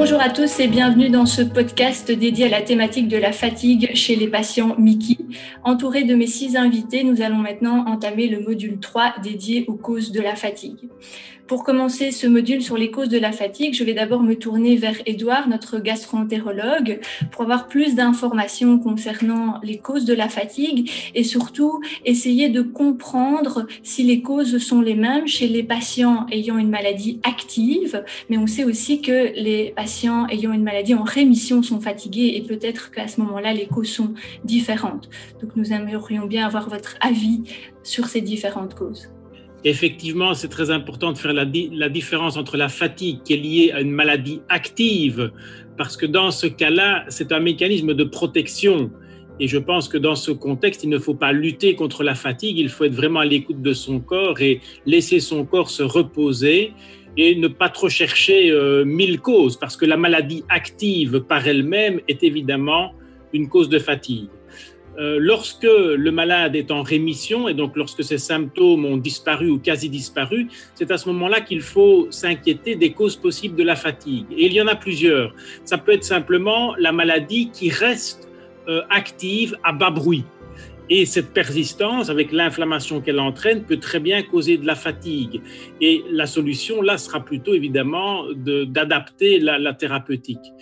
[0.00, 3.90] Bonjour à tous et bienvenue dans ce podcast dédié à la thématique de la fatigue
[3.92, 5.18] chez les patients Mickey.
[5.62, 10.10] Entouré de mes six invités, nous allons maintenant entamer le module 3 dédié aux causes
[10.10, 10.88] de la fatigue.
[11.50, 14.76] Pour commencer ce module sur les causes de la fatigue, je vais d'abord me tourner
[14.76, 17.00] vers Édouard, notre gastroentérologue,
[17.32, 23.66] pour avoir plus d'informations concernant les causes de la fatigue et surtout essayer de comprendre
[23.82, 28.46] si les causes sont les mêmes chez les patients ayant une maladie active, mais on
[28.46, 33.08] sait aussi que les patients ayant une maladie en rémission sont fatigués et peut-être qu'à
[33.08, 35.10] ce moment-là, les causes sont différentes.
[35.42, 37.42] Donc nous aimerions bien avoir votre avis
[37.82, 39.10] sur ces différentes causes.
[39.64, 43.82] Effectivement, c'est très important de faire la, différence entre la fatigue qui est liée à
[43.82, 45.32] une maladie active,
[45.76, 48.90] parce que dans ce cas-là, c'est un mécanisme de protection.
[49.38, 52.58] Et je pense que dans ce contexte, il ne faut pas lutter contre la fatigue,
[52.58, 56.72] il faut être vraiment à l'écoute de son corps et laisser son corps se reposer
[57.16, 62.00] et ne pas trop chercher euh, mille causes, parce que la maladie active par elle-même
[62.08, 62.92] est évidemment
[63.34, 64.28] une cause de fatigue.
[64.98, 69.58] Euh, lorsque le malade est en rémission et donc lorsque ses symptômes ont disparu ou
[69.58, 74.26] quasi disparu, c'est à ce moment-là qu'il faut s'inquiéter des causes possibles de la fatigue.
[74.36, 75.34] Et il y en a plusieurs.
[75.64, 78.28] Ça peut être simplement la maladie qui reste
[78.68, 80.24] euh, active à bas bruit.
[80.92, 85.40] Et cette persistance, avec l'inflammation qu'elle entraîne, peut très bien causer de la fatigue.
[85.80, 90.52] Et la solution, là, sera plutôt évidemment d'adapter la thérapeutique.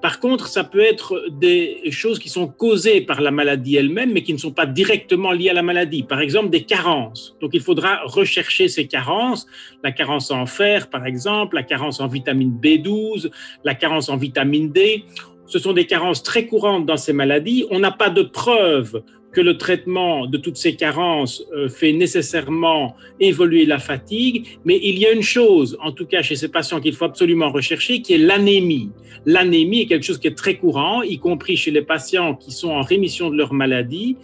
[0.00, 4.22] Par contre, ça peut être des choses qui sont causées par la maladie elle-même, mais
[4.22, 6.04] qui ne sont pas directement liées à la maladie.
[6.04, 7.36] Par exemple, des carences.
[7.40, 9.46] Donc, il faudra rechercher ces carences.
[9.82, 13.30] La carence en fer, par exemple, la carence en vitamine B12,
[13.64, 15.04] la carence en vitamine D.
[15.46, 17.66] Ce sont des carences très courantes dans ces maladies.
[17.70, 19.02] On n'a pas de preuves
[19.32, 24.98] que le traitement de toutes ces carences euh, fait nécessairement évoluer la fatigue, mais il
[24.98, 28.14] y a une chose, en tout cas chez ces patients qu'il faut absolument rechercher, qui
[28.14, 28.90] est l'anémie.
[29.26, 32.70] L'anémie est quelque chose qui est très courant, y compris chez les patients qui sont
[32.70, 34.16] en rémission de leur maladie.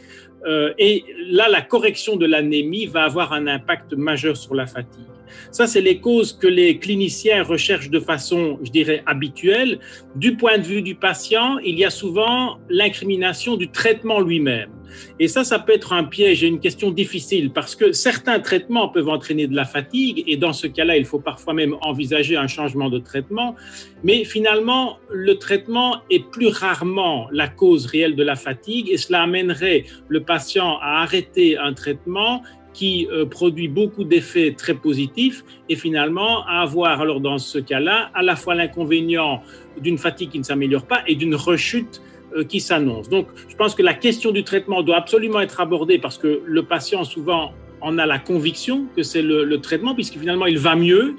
[0.47, 5.05] Euh, et là, la correction de l'anémie va avoir un impact majeur sur la fatigue.
[5.51, 9.79] Ça, c'est les causes que les cliniciens recherchent de façon, je dirais, habituelle.
[10.17, 14.71] Du point de vue du patient, il y a souvent l'incrimination du traitement lui-même.
[15.19, 18.89] Et ça, ça peut être un piège et une question difficile parce que certains traitements
[18.89, 22.47] peuvent entraîner de la fatigue et dans ce cas-là, il faut parfois même envisager un
[22.47, 23.55] changement de traitement.
[24.03, 29.23] Mais finalement, le traitement est plus rarement la cause réelle de la fatigue et cela
[29.23, 32.43] amènerait le patient à arrêter un traitement
[32.75, 38.11] qui euh, produit beaucoup d'effets très positifs et finalement à avoir alors dans ce cas-là
[38.13, 39.43] à la fois l'inconvénient
[39.81, 42.03] d'une fatigue qui ne s'améliore pas et d'une rechute
[42.37, 43.09] euh, qui s'annonce.
[43.09, 46.63] Donc je pense que la question du traitement doit absolument être abordée parce que le
[46.65, 50.75] patient souvent en a la conviction que c'est le, le traitement puisque finalement il va
[50.75, 51.15] mieux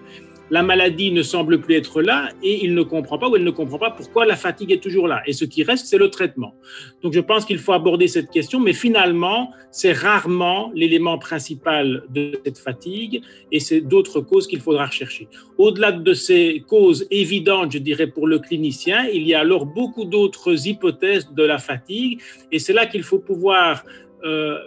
[0.49, 3.51] la maladie ne semble plus être là et il ne comprend pas ou elle ne
[3.51, 5.21] comprend pas pourquoi la fatigue est toujours là.
[5.25, 6.53] Et ce qui reste, c'est le traitement.
[7.01, 12.39] Donc je pense qu'il faut aborder cette question, mais finalement, c'est rarement l'élément principal de
[12.45, 15.27] cette fatigue et c'est d'autres causes qu'il faudra rechercher.
[15.57, 20.05] Au-delà de ces causes évidentes, je dirais, pour le clinicien, il y a alors beaucoup
[20.05, 23.83] d'autres hypothèses de la fatigue et c'est là qu'il faut pouvoir,
[24.23, 24.59] euh,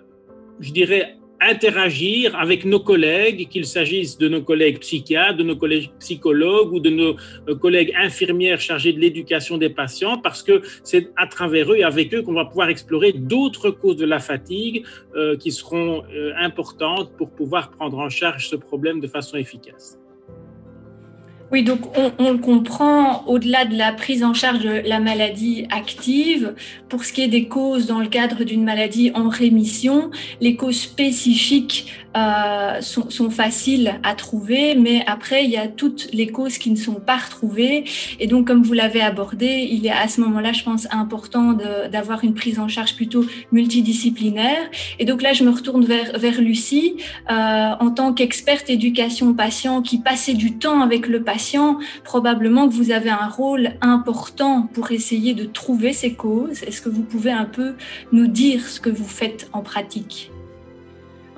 [0.60, 5.91] je dirais, interagir avec nos collègues, qu'il s'agisse de nos collègues psychiatres, de nos collègues
[5.99, 7.16] psychologues ou de nos
[7.49, 11.84] euh, collègues infirmières chargés de l'éducation des patients, parce que c'est à travers eux et
[11.84, 14.84] avec eux qu'on va pouvoir explorer d'autres causes de la fatigue
[15.15, 19.98] euh, qui seront euh, importantes pour pouvoir prendre en charge ce problème de façon efficace.
[21.50, 21.81] Oui, donc
[22.19, 26.54] on, le comprend au-delà de la prise en charge de la maladie active.
[26.91, 30.10] Pour ce qui est des causes dans le cadre d'une maladie en rémission,
[30.42, 36.09] les causes spécifiques euh, sont, sont, faciles à trouver, mais après, il y a toutes
[36.13, 37.85] les causes qui ne sont pas retrouvées.
[38.19, 41.53] Et donc, comme vous l'avez abordé, il est à ce moment-là, je pense, important
[41.93, 44.71] d'avoir une prise en charge plutôt multidisciplinaire.
[44.99, 46.97] Et donc là, je me retourne vers, vers Lucie,
[47.31, 52.72] euh, en tant qu'experte éducation patient qui passait du temps avec le patient probablement que
[52.72, 56.63] vous avez un rôle important pour essayer de trouver ces causes.
[56.63, 57.75] Est-ce que vous pouvez un peu
[58.13, 60.31] nous dire ce que vous faites en pratique?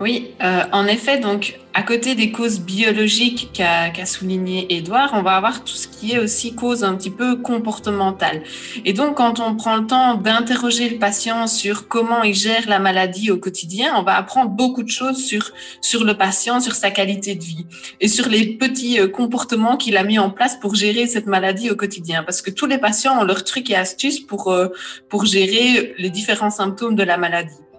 [0.00, 5.37] Oui, euh, en effet, donc à côté des causes biologiques qu'a souligné Edouard, on va
[5.37, 8.43] avoir tout ce qui est aussi cause un petit peu comportementale.
[8.85, 12.79] Et donc, quand on prend le temps d'interroger le patient sur comment il gère la
[12.79, 15.52] maladie au quotidien, on va apprendre beaucoup de choses sur
[15.82, 17.67] sur le patient, sur sa qualité de vie
[18.00, 21.70] et sur les petits euh, comportements qu'il a mis en place pour gérer cette maladie
[21.70, 22.23] au quotidien.
[22.25, 24.69] Parce que tous les patients ont leurs trucs et astuces pour euh,
[25.08, 27.69] pour gérer les différents symptômes de la maladie.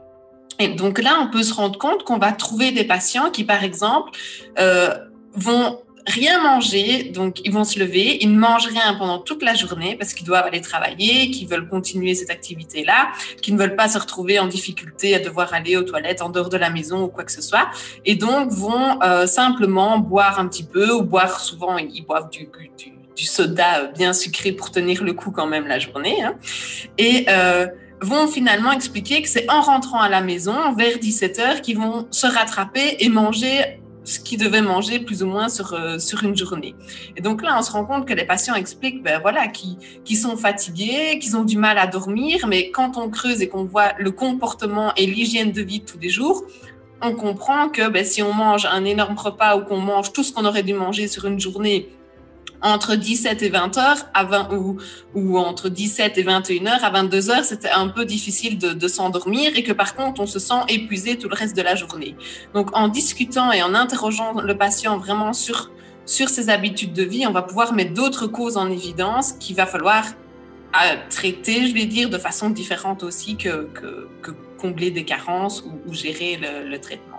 [0.62, 3.64] Et donc là, on peut se rendre compte qu'on va trouver des patients qui, par
[3.64, 4.12] exemple,
[4.60, 4.94] euh,
[5.34, 9.54] vont rien manger, donc ils vont se lever, ils ne mangent rien pendant toute la
[9.54, 13.12] journée parce qu'ils doivent aller travailler, qu'ils veulent continuer cette activité-là,
[13.42, 16.50] qu'ils ne veulent pas se retrouver en difficulté à devoir aller aux toilettes en dehors
[16.50, 17.70] de la maison ou quoi que ce soit,
[18.06, 22.48] et donc vont euh, simplement boire un petit peu ou boire souvent, ils boivent du,
[23.16, 26.36] soda bien sucré pour tenir le coup quand même la journée, hein.
[26.98, 27.68] et euh,
[28.02, 32.08] vont finalement expliquer que c'est en rentrant à la maison vers 17 heures qu'ils vont
[32.12, 36.36] se rattraper et manger ce qu'ils devaient manger plus ou moins sur, euh, sur une
[36.36, 36.76] journée.
[37.16, 40.38] Et donc là, on se rend compte que les patients expliquent ben, voilà, qu'ils sont
[40.38, 44.12] fatigués, qu'ils ont du mal à dormir, mais quand on creuse et qu'on voit le
[44.12, 46.44] comportement et l'hygiène de vie de tous les jours,
[47.04, 50.34] on comprend que ben, si on mange un énorme repas ou qu'on mange tout ce
[50.34, 51.90] qu'on aurait dû manger sur une journée
[52.62, 54.78] entre 17 et 20 heures à 20, ou,
[55.16, 59.52] ou entre 17 et 21 heures à 22 heures, c'était un peu difficile de, s'endormir
[59.56, 62.16] et que par contre, on se sent épuisé tout le reste de la journée.
[62.54, 65.72] Donc, en discutant et en interrogeant le patient vraiment sur,
[66.06, 69.66] sur ses habitudes de vie, on va pouvoir mettre d'autres causes en évidence qu'il va
[69.66, 75.64] falloir euh, traiter, je vais dire, de façon différente aussi que, que, combler des carences
[75.64, 77.11] ou, gérer le traitement.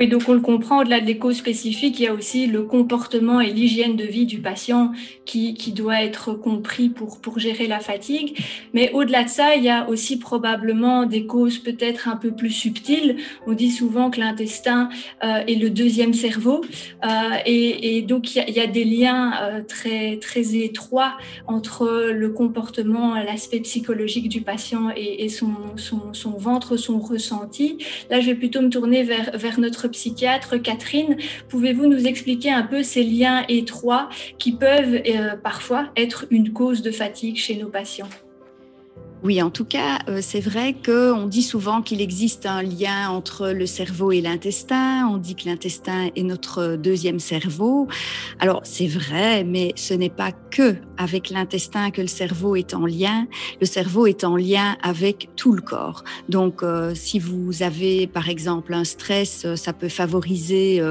[0.00, 3.38] Oui, donc on le comprend, au-delà des causes spécifiques, il y a aussi le comportement
[3.38, 4.92] et l'hygiène de vie du patient
[5.26, 8.34] qui, qui doit être compris pour, pour gérer la fatigue.
[8.72, 12.50] Mais au-delà de ça, il y a aussi probablement des causes peut-être un peu plus
[12.50, 13.16] subtiles.
[13.46, 14.88] On dit souvent que l'intestin
[15.22, 16.64] euh, est le deuxième cerveau.
[17.04, 17.08] Euh,
[17.44, 21.12] et, et, donc il y, a, il y, a, des liens euh, très, très étroits
[21.46, 27.76] entre le comportement, l'aspect psychologique du patient et, et son, son, son ventre, son ressenti.
[28.08, 31.16] Là, je vais plutôt me tourner vers, vers notre psychiatre Catherine,
[31.48, 34.08] pouvez-vous nous expliquer un peu ces liens étroits
[34.38, 38.08] qui peuvent euh, parfois être une cause de fatigue chez nos patients?
[39.22, 43.50] Oui, en tout cas, euh, c'est vrai qu'on dit souvent qu'il existe un lien entre
[43.50, 45.06] le cerveau et l'intestin.
[45.08, 47.86] On dit que l'intestin est notre deuxième cerveau.
[48.38, 52.86] Alors, c'est vrai, mais ce n'est pas que avec l'intestin que le cerveau est en
[52.86, 53.26] lien.
[53.60, 56.02] Le cerveau est en lien avec tout le corps.
[56.30, 60.82] Donc, euh, si vous avez, par exemple, un stress, euh, ça peut favoriser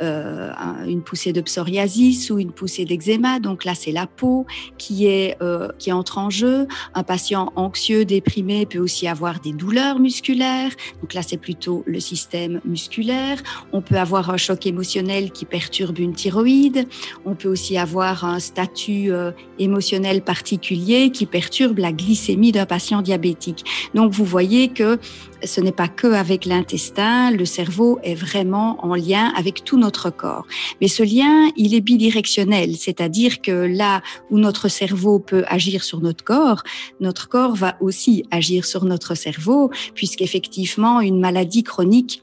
[0.00, 3.38] une poussée de psoriasis ou une poussée d'eczéma.
[3.38, 4.46] Donc là, c'est la peau
[4.78, 5.36] qui est
[5.78, 6.66] qui entre en jeu.
[6.94, 10.70] Un patient en anxieux, déprimé peut aussi avoir des douleurs musculaires.
[11.00, 13.42] Donc là, c'est plutôt le système musculaire.
[13.72, 16.86] On peut avoir un choc émotionnel qui perturbe une thyroïde.
[17.24, 23.02] On peut aussi avoir un statut euh, émotionnel particulier qui perturbe la glycémie d'un patient
[23.02, 23.64] diabétique.
[23.94, 24.98] Donc vous voyez que
[25.44, 30.10] ce n'est pas que avec l'intestin, le cerveau est vraiment en lien avec tout notre
[30.10, 30.46] corps.
[30.80, 36.00] Mais ce lien, il est bidirectionnel, c'est-à-dire que là où notre cerveau peut agir sur
[36.00, 36.62] notre corps,
[37.00, 42.22] notre corps va aussi agir sur notre cerveau, puisqu'effectivement, une maladie chronique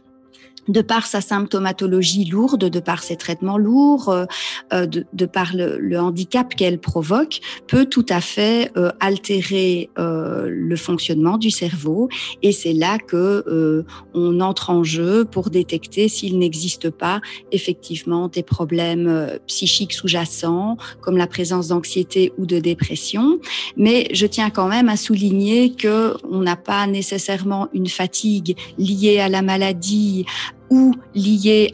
[0.67, 4.25] de par sa symptomatologie lourde, de par ses traitements lourds, euh,
[4.73, 9.89] euh, de, de, par le, le handicap qu'elle provoque, peut tout à fait euh, altérer
[9.97, 12.09] euh, le fonctionnement du cerveau.
[12.41, 17.21] Et c'est là que euh, on entre en jeu pour détecter s'il n'existe pas
[17.51, 23.39] effectivement des problèmes psychiques sous-jacents, comme la présence d'anxiété ou de dépression.
[23.77, 29.19] Mais je tiens quand même à souligner que on n'a pas nécessairement une fatigue liée
[29.19, 30.25] à la maladie
[30.73, 30.95] ou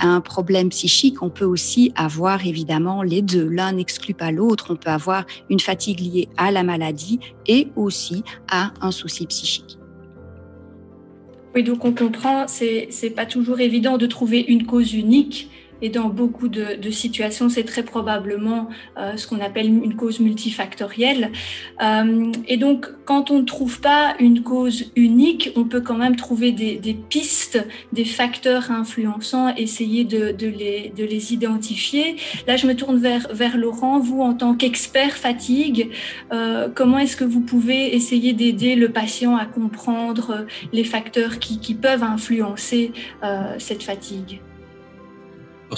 [0.02, 3.48] à un problème psychique, on peut aussi avoir évidemment les deux.
[3.48, 4.72] L'un n'exclut pas l'autre.
[4.72, 9.78] On peut avoir une fatigue liée à la maladie et aussi à un souci psychique.
[11.56, 15.50] Oui, donc on comprend, c'est pas toujours évident de trouver une cause unique
[15.82, 20.20] et dans beaucoup de, de situations, c'est très probablement euh, ce qu'on appelle une cause
[20.20, 21.32] multifactorielle.
[21.82, 26.16] Euh, et donc, quand on ne trouve pas une cause unique, on peut quand même
[26.16, 32.18] trouver des, des pistes, des facteurs influençants, essayer de, de, les, de les identifier.
[32.48, 34.00] Là, je me tourne vers, vers Laurent.
[34.00, 35.90] Vous, en tant qu'expert fatigue,
[36.32, 41.60] euh, comment est-ce que vous pouvez essayer d'aider le patient à comprendre les facteurs qui,
[41.60, 42.92] qui peuvent influencer
[43.24, 44.42] euh, cette fatigue?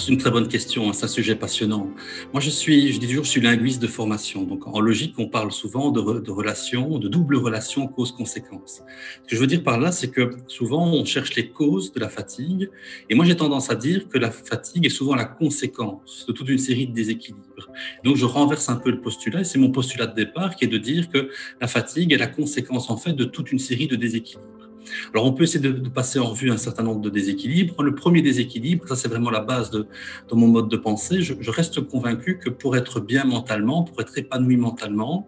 [0.00, 1.90] C'est une très bonne question, hein, c'est un sujet passionnant.
[2.32, 4.42] Moi, je suis, je dis toujours, je suis linguiste de formation.
[4.42, 8.82] Donc, en logique, on parle souvent de, de relations, de double relation cause-conséquence.
[9.22, 12.00] Ce que je veux dire par là, c'est que souvent, on cherche les causes de
[12.00, 12.70] la fatigue.
[13.10, 16.48] Et moi, j'ai tendance à dire que la fatigue est souvent la conséquence de toute
[16.48, 17.68] une série de déséquilibres.
[18.04, 20.68] Donc, je renverse un peu le postulat, et c'est mon postulat de départ qui est
[20.68, 21.30] de dire que
[21.60, 24.61] la fatigue est la conséquence, en fait, de toute une série de déséquilibres.
[25.12, 27.82] Alors, on peut essayer de, passer en revue un certain nombre de déséquilibres.
[27.82, 29.86] Le premier déséquilibre, ça c'est vraiment la base de,
[30.32, 31.20] mon mode de pensée.
[31.22, 35.26] Je, reste convaincu que pour être bien mentalement, pour être épanoui mentalement,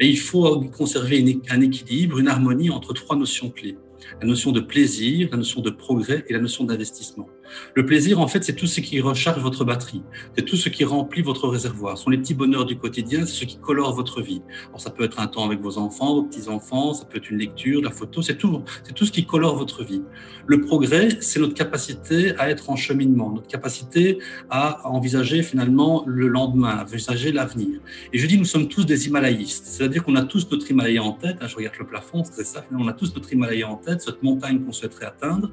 [0.00, 3.76] il faut conserver un équilibre, une harmonie entre trois notions clés.
[4.20, 7.28] La notion de plaisir, la notion de progrès et la notion d'investissement.
[7.74, 10.02] Le plaisir, en fait, c'est tout ce qui recharge votre batterie,
[10.36, 11.98] c'est tout ce qui remplit votre réservoir.
[11.98, 14.42] Ce sont les petits bonheurs du quotidien, c'est ce qui colore votre vie.
[14.68, 17.38] Alors, ça peut être un temps avec vos enfants, vos petits-enfants, ça peut être une
[17.38, 20.02] lecture, la photo, c'est tout, c'est tout ce qui colore votre vie.
[20.46, 24.18] Le progrès, c'est notre capacité à être en cheminement, notre capacité
[24.50, 27.80] à envisager finalement le lendemain, à envisager l'avenir.
[28.12, 31.12] Et je dis, nous sommes tous des Himalayistes, c'est-à-dire qu'on a tous notre Himalaya en
[31.12, 31.38] tête.
[31.40, 34.22] Hein, je regarde le plafond, c'est ça, on a tous notre Himalaya en tête, cette
[34.22, 35.50] montagne qu'on souhaiterait atteindre.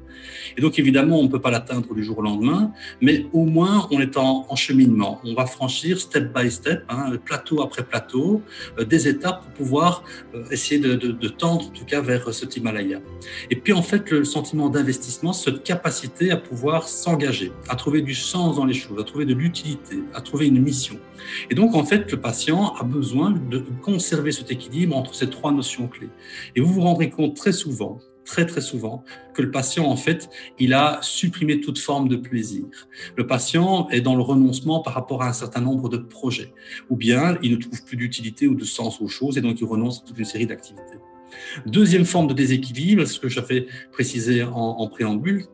[0.56, 3.88] Et donc, évidemment, on ne peut pas l'atteindre du jour au lendemain, mais au moins,
[3.90, 5.20] on est en, cheminement.
[5.24, 8.42] On va franchir step by step, hein, plateau après plateau,
[8.78, 12.56] euh, des étapes pour pouvoir euh, essayer de, de, tendre, en tout cas, vers cet
[12.56, 13.00] Himalaya.
[13.50, 18.14] Et puis, en fait, le sentiment d'investissement, cette capacité à pouvoir s'engager, à trouver du
[18.14, 20.98] sens dans les choses, à trouver de l'utilité, à trouver une mission.
[21.50, 25.52] Et donc, en fait, le patient a besoin de conserver cet équilibre entre ces trois
[25.52, 26.10] notions clés.
[26.54, 30.28] Et vous vous rendrez compte très souvent très très souvent que le patient en fait
[30.58, 32.64] il a supprimé toute forme de plaisir.
[33.16, 36.52] Le patient est dans le renoncement par rapport à un certain nombre de projets
[36.90, 39.64] ou bien il ne trouve plus d'utilité ou de sens aux choses et donc il
[39.64, 40.98] renonce à toute une série d'activités.
[41.66, 45.46] Deuxième forme de déséquilibre, ce que j'avais précisé en, en préambule,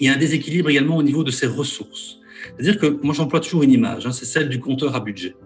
[0.00, 2.18] il y a un déséquilibre également au niveau de ses ressources.
[2.56, 5.36] C'est-à-dire que moi j'emploie toujours une image, hein, c'est celle du compteur à budget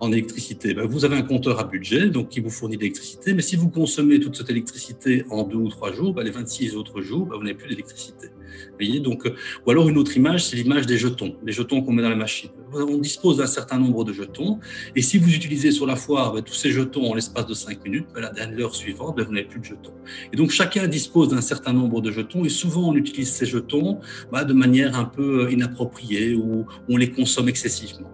[0.00, 3.34] en électricité ben, Vous avez un compteur à budget donc qui vous fournit de l'électricité,
[3.34, 6.76] mais si vous consommez toute cette électricité en deux ou trois jours, ben, les 26
[6.76, 8.28] autres jours, ben, vous n'avez plus d'électricité.
[8.74, 9.34] Voyez donc, euh,
[9.66, 12.16] ou alors une autre image, c'est l'image des jetons, les jetons qu'on met dans la
[12.16, 12.50] machine.
[12.72, 14.58] On dispose d'un certain nombre de jetons,
[14.94, 18.06] et si vous utilisez sur la foire tous ces jetons en l'espace de 5 minutes,
[18.16, 19.94] la dernière suivante, vous n'avez plus de jetons.
[20.32, 24.00] Et donc chacun dispose d'un certain nombre de jetons, et souvent on utilise ces jetons
[24.32, 28.10] de manière un peu euh, inappropriée, ou on les consomme excessivement.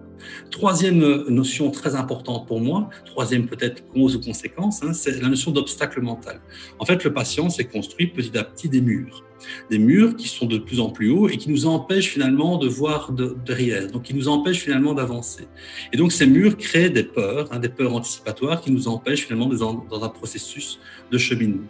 [0.51, 5.51] Troisième notion très importante pour moi, troisième peut-être cause ou conséquence, hein, c'est la notion
[5.51, 6.39] d'obstacle mental.
[6.79, 9.23] En fait, le patient s'est construit petit à petit des murs
[9.69, 12.67] des murs qui sont de plus en plus hauts et qui nous empêchent finalement de
[12.67, 15.47] voir derrière, donc qui nous empêchent finalement d'avancer.
[15.93, 19.47] Et donc ces murs créent des peurs, hein, des peurs anticipatoires qui nous empêchent finalement
[19.47, 20.79] dans, dans un processus
[21.11, 21.63] de cheminement.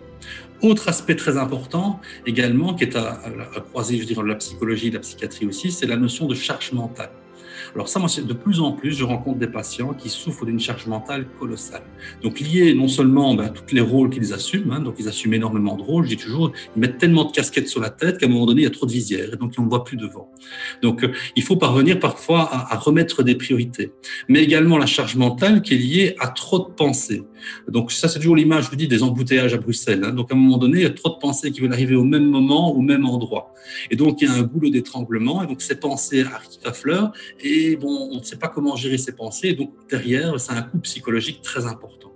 [0.62, 3.22] Autre aspect très important également, qui est à,
[3.56, 6.72] à, croiser, je dirais, la psychologie et la psychiatrie aussi, c'est la notion de charge
[6.72, 7.12] mentale.
[7.74, 10.88] Alors ça, moi, de plus en plus, je rencontre des patients qui souffrent d'une charge
[10.88, 11.84] mentale colossale.
[12.24, 15.34] Donc liée non seulement ben, à tous les rôles qu'ils assument, hein, donc ils assument
[15.34, 18.26] énormément de rôles, je dis toujours, ils mettent tellement de casquettes sur la tête qu'à
[18.26, 19.98] un moment donné, il y a trop de visières et donc on ne voit plus
[19.98, 20.30] devant.
[20.82, 23.92] Donc euh, il faut parvenir parfois à, à, remettre des priorités.
[24.30, 27.24] Mais également la charge mentale qui est liée à trop de pensées.
[27.70, 30.04] Donc ça, c'est toujours l'image, je vous dis, des embouteillages à Bruxelles.
[30.04, 30.12] Hein.
[30.12, 32.04] Donc à un moment donné, il y a trop de pensées qui veulent arriver au
[32.04, 33.54] même moment, au même endroit.
[33.92, 37.12] Et donc il y a un goulot d'étranglement et donc ces pensées arrivent à fleur
[37.42, 39.54] et bon, on ne sait pas comment gérer ses pensées.
[39.54, 42.12] donc, derrière, c'est un coup psychologique très important.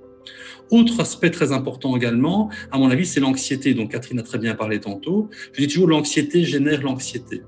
[0.71, 3.73] Autre aspect très important également, à mon avis, c'est l'anxiété.
[3.73, 5.29] Donc, Catherine a très bien parlé tantôt.
[5.53, 7.41] Je dis toujours, l'anxiété génère l'anxiété.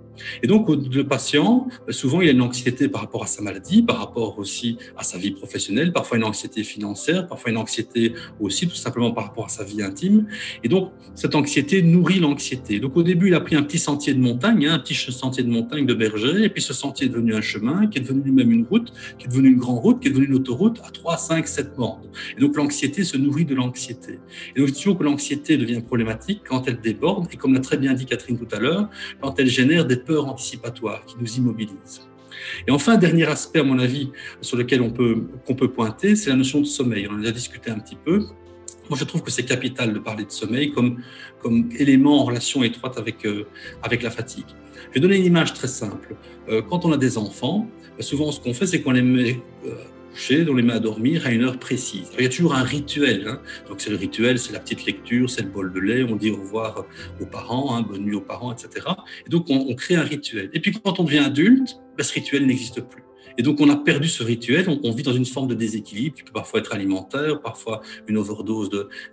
[0.43, 3.97] Et donc, le patient, souvent, il a une anxiété par rapport à sa maladie, par
[3.97, 8.75] rapport aussi à sa vie professionnelle, parfois une anxiété financière, parfois une anxiété aussi tout
[8.75, 10.27] simplement par rapport à sa vie intime.
[10.63, 12.79] Et donc, cette anxiété nourrit l'anxiété.
[12.79, 15.43] Donc, au début, il a pris un petit sentier de montagne, hein, un petit sentier
[15.43, 18.21] de montagne de berger, et puis ce sentier est devenu un chemin, qui est devenu
[18.23, 20.91] lui-même une route, qui est devenu une grande route, qui est devenu une autoroute à
[20.91, 22.09] 3, 5, 7 bandes.
[22.37, 24.19] Et donc, l'anxiété se nourrit de l'anxiété.
[24.55, 27.77] Et donc, je toujours que l'anxiété devient problématique quand elle déborde, et comme l'a très
[27.77, 28.89] bien dit Catherine tout à l'heure,
[29.21, 32.01] quand elle génère des peurs anticipatoire qui nous immobilise.
[32.67, 36.29] Et enfin, dernier aspect, à mon avis, sur lequel on peut, qu'on peut pointer, c'est
[36.29, 37.07] la notion de sommeil.
[37.09, 38.25] On en a discuté un petit peu.
[38.89, 41.01] Moi, je trouve que c'est capital de parler de sommeil comme,
[41.41, 43.45] comme élément en relation étroite avec, euh,
[43.83, 44.45] avec la fatigue.
[44.89, 46.15] Je vais donner une image très simple.
[46.49, 49.75] Euh, quand on a des enfants, souvent ce qu'on fait, c'est qu'on les met euh,
[50.11, 52.09] coucher, les met à dormir à une heure précise.
[52.17, 53.27] il y a toujours un rituel.
[53.27, 53.41] Hein.
[53.67, 56.31] Donc c'est le rituel, c'est la petite lecture, c'est le bol de lait, on dit
[56.31, 56.85] au revoir
[57.19, 58.87] aux parents, hein, bonne nuit aux parents, etc.
[59.25, 60.49] Et donc on, crée un rituel.
[60.53, 63.03] Et puis quand on devient adulte, ben, ce rituel n'existe plus.
[63.37, 66.23] Et donc, on a perdu ce rituel, on, vit dans une forme de déséquilibre qui
[66.23, 68.69] peut parfois être alimentaire, parfois une overdose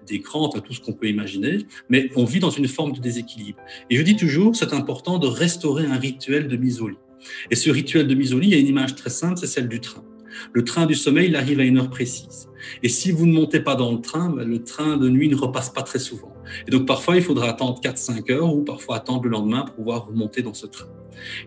[0.07, 3.59] d'écran, enfin tout ce qu'on peut imaginer, mais on vit dans une forme de déséquilibre.
[3.90, 6.99] Et je dis toujours, c'est important de restaurer un rituel de mise au lit.
[7.50, 9.47] Et ce rituel de mise au lit, il y a une image très simple, c'est
[9.47, 10.05] celle du train.
[10.52, 12.49] Le train du sommeil, il arrive à une heure précise.
[12.82, 15.70] Et si vous ne montez pas dans le train, le train de nuit ne repasse
[15.70, 16.32] pas très souvent.
[16.67, 20.07] Et donc parfois, il faudra attendre 4-5 heures ou parfois attendre le lendemain pour pouvoir
[20.07, 20.87] remonter dans ce train.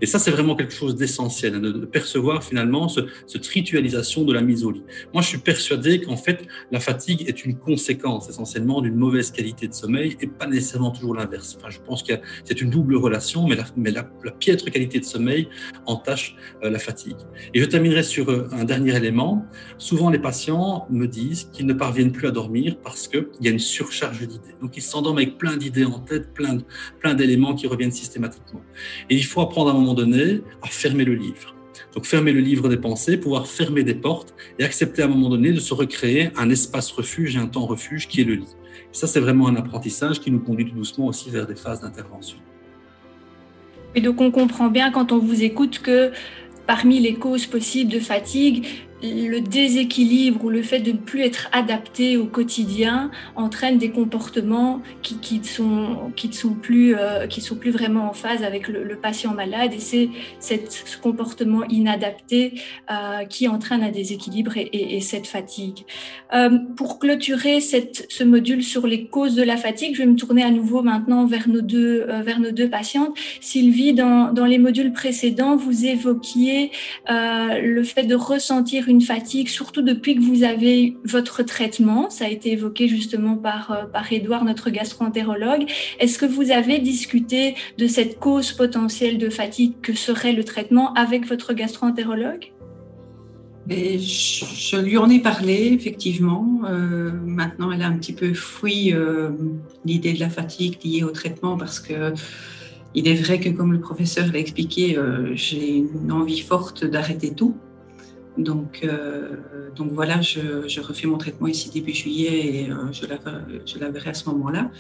[0.01, 4.41] Et ça, c'est vraiment quelque chose d'essentiel, de, percevoir finalement ce, cette ritualisation de la
[4.41, 4.84] mise au lit.
[5.13, 9.67] Moi, je suis persuadé qu'en fait, la fatigue est une conséquence essentiellement d'une mauvaise qualité
[9.67, 11.55] de sommeil et pas nécessairement toujours l'inverse.
[11.58, 13.93] Enfin, je pense que c'est une double relation, mais la, mais
[14.39, 15.48] piètre qualité de sommeil
[15.86, 17.17] entache euh, la fatigue.
[17.53, 19.46] Et je terminerai sur euh, un dernier élément.
[19.77, 23.51] Souvent, les patients me disent qu'ils ne parviennent plus à dormir parce qu'il y a
[23.51, 24.55] une surcharge d'idées.
[24.91, 26.60] S'endorment avec plein d'idées en tête, plein,
[27.00, 28.62] plein d'éléments qui reviennent systématiquement.
[29.10, 31.55] Et il faut apprendre à un moment donné à fermer le livre.
[31.93, 35.29] Donc fermer le livre des pensées, pouvoir fermer des portes et accepter à un moment
[35.29, 38.55] donné de se recréer un espace refuge et un temps refuge qui est le lit.
[38.91, 42.38] ça, c'est vraiment un apprentissage qui nous conduit tout doucement aussi vers des phases d'intervention.
[43.95, 46.12] Et donc on comprend bien quand on vous écoute que
[46.65, 48.65] parmi les causes possibles de fatigue,
[49.03, 54.81] le déséquilibre ou le fait de ne plus être adapté au quotidien entraîne des comportements
[55.01, 59.72] qui, qui ne sont plus euh, sont plus vraiment en phase avec le, patient malade
[59.74, 65.86] et c'est ce comportement inadapté euh, qui entraîne un déséquilibre et, et, cette fatigue.
[66.36, 70.43] Euh, pour clôturer ce module sur les causes de la fatigue, je vais me tourner
[70.43, 73.17] à nouveau maintenant vers nos deux vers nos deux patientes.
[73.39, 76.72] Sylvie, dans, les modules précédents, vous évoquiez
[77.10, 82.10] le fait de ressentir fatigue, surtout depuis que vous avez votre traitement.
[82.10, 85.65] Ça a été évoqué justement par, euh, par Edouard, notre gastroentérologue.
[86.00, 90.93] Est-ce que vous avez discuté de cette cause potentielle de fatigue que serait le traitement
[90.95, 92.51] avec votre gastroentérologue?
[93.69, 96.62] Et je, lui en ai parlé, effectivement.
[96.67, 99.29] Euh, maintenant, elle a un petit peu fui euh,
[99.86, 102.13] l'idée de la fatigue liée au traitement parce que
[102.93, 104.98] il est vrai que, comme le professeur l'a expliqué,
[105.33, 107.55] j'ai une envie forte d'arrêter tout.
[108.38, 109.35] Donc, euh,
[109.75, 113.05] donc voilà, je, refais mon traitement ici début juillet et euh, je,
[113.79, 114.71] la, verrai à ce moment-là.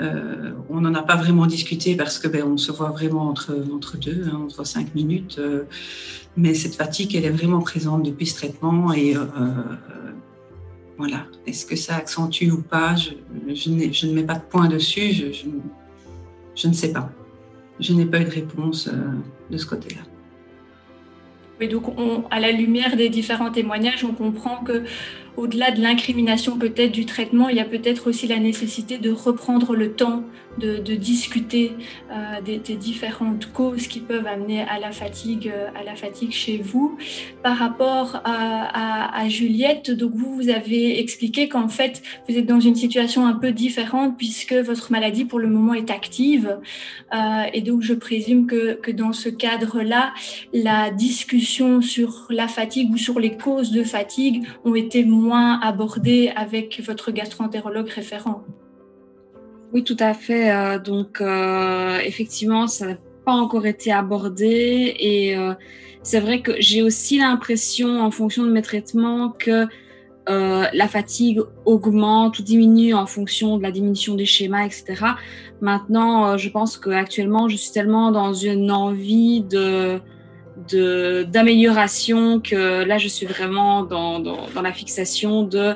[0.00, 3.54] Euh, on n'en a pas vraiment discuté parce que ben, on se voit vraiment entre,
[3.72, 5.40] entre deux, hein, on se voit cinq minutes.
[6.36, 9.14] mais cette fatigue, elle est vraiment présente depuis ce traitement et
[10.96, 11.26] voilà.
[11.46, 12.96] Est-ce que ça accentue ou pas?
[12.96, 13.10] Je,
[13.54, 15.32] je, ne mets pas de point dessus.
[16.54, 17.10] Je ne sais pas.
[17.78, 18.88] Je n'ai pas eu de réponse
[19.50, 20.02] de ce côté-là.
[21.60, 21.84] Et donc,
[22.30, 24.84] à la lumière des différents témoignages, on comprend que
[25.38, 29.76] au-delà de l'incrimination peut-être du traitement, il y a peut-être aussi la nécessité de reprendre
[29.76, 30.24] le temps
[30.58, 31.72] de, discuter
[32.10, 36.58] euh, des, différentes causes qui peuvent amener à la fatigue, euh, à la fatigue chez
[36.58, 36.98] vous.
[37.42, 42.74] Par rapport à, Juliette, donc vous, vous avez expliqué qu'en fait, vous êtes dans une
[42.74, 46.58] situation un peu différente puisque votre maladie pour le moment est active.
[47.14, 50.14] Euh, et donc, je présume que, que dans ce cadre-là,
[50.52, 55.60] la discussion sur la fatigue ou sur les causes de fatigue ont été moins moins
[55.60, 58.42] abordé avec votre gastroentérologue référent.
[59.72, 60.50] Oui, tout à fait.
[60.50, 64.96] Euh, donc, euh, effectivement, ça n'a pas encore été abordé.
[64.98, 65.52] Et euh,
[66.02, 69.66] c'est vrai que j'ai aussi l'impression, en fonction de mes traitements, que
[70.30, 74.84] la fatigue augmente ou diminue en fonction de la diminution des schémas, etc.
[75.62, 79.98] Maintenant, je pense qu'actuellement, je suis tellement dans une envie de
[80.66, 85.74] d'amélioration que là je suis vraiment dans, dans, dans, la fixation de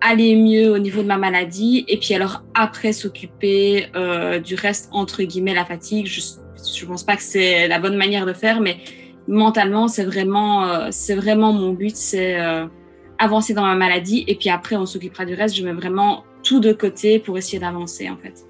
[0.00, 4.90] aller mieux au niveau de ma maladie et puis alors après s'occuper euh, du reste
[4.92, 6.06] entre guillemets la fatigue.
[6.06, 6.20] Je
[6.76, 8.78] je pense pas que c'est la bonne manière de faire mais
[9.28, 12.66] mentalement c'est vraiment euh, c'est vraiment mon but c'est euh,
[13.18, 15.56] avancer dans ma maladie et puis après on s'occupera du reste.
[15.56, 18.47] Je mets vraiment tout de côté pour essayer d'avancer en fait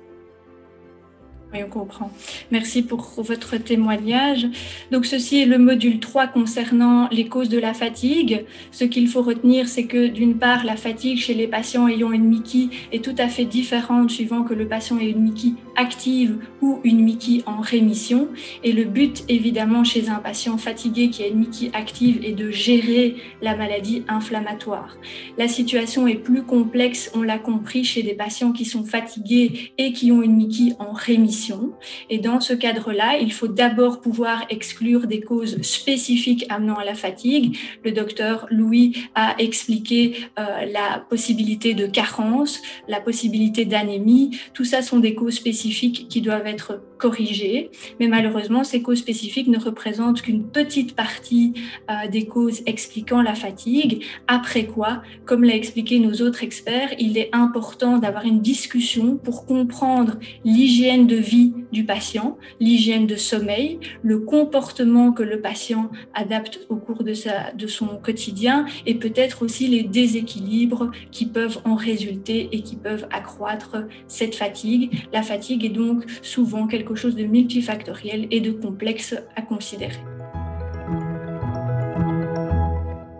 [1.52, 2.10] oui, on comprend.
[2.50, 4.46] Merci pour votre témoignage.
[4.90, 8.44] Donc, ceci est le module 3 concernant les causes de la fatigue.
[8.70, 12.24] Ce qu'il faut retenir, c'est que d'une part, la fatigue chez les patients ayant une
[12.24, 16.80] Mickey est tout à fait différente suivant que le patient ait une Mickey active ou
[16.84, 18.28] une Mickey en rémission.
[18.62, 22.50] Et le but, évidemment, chez un patient fatigué qui a une Mickey active est de
[22.50, 24.98] gérer la maladie inflammatoire.
[25.38, 29.92] La situation est plus complexe, on l'a compris, chez des patients qui sont fatigués et
[29.92, 31.72] qui ont une Mickey en rémission
[32.10, 36.94] et dans ce cadre-là, il faut d'abord pouvoir exclure des causes spécifiques amenant à la
[36.94, 37.56] fatigue.
[37.84, 44.38] Le docteur Louis a expliqué euh, la possibilité de carence, la possibilité d'anémie.
[44.54, 47.70] Tout ça sont des causes spécifiques qui doivent être corrigées.
[48.00, 51.54] Mais malheureusement, ces causes spécifiques ne représentent qu'une petite partie
[51.90, 54.04] euh, des causes expliquant la fatigue.
[54.26, 59.46] Après quoi, comme l'a expliqué nos autres experts, il est important d'avoir une discussion pour
[59.46, 66.66] comprendre l'hygiène de vie du patient, l'hygiène de sommeil, le comportement que le patient adapte
[66.68, 71.74] au cours de, sa, de son quotidien et peut-être aussi les déséquilibres qui peuvent en
[71.74, 74.90] résulter et qui peuvent accroître cette fatigue.
[75.12, 79.98] La fatigue est donc souvent chose de multifactoriel et de complexe à considérer.